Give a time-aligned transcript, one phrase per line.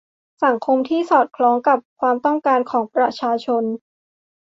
[0.43, 3.63] สังคมที่สอดคล้องกับความต้องการของประชาชน